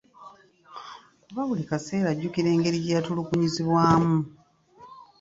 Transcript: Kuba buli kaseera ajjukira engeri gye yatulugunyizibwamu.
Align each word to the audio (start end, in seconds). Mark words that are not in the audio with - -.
Kuba 1.23 1.41
buli 1.47 1.63
kaseera 1.69 2.07
ajjukira 2.11 2.49
engeri 2.55 2.77
gye 2.83 2.95
yatulugunyizibwamu. 2.97 4.17